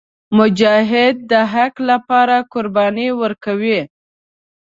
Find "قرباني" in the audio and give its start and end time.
2.53-3.09